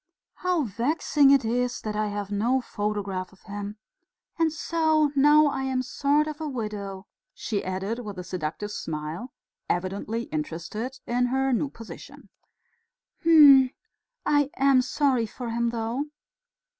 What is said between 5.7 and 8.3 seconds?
a sort of widow," she added, with a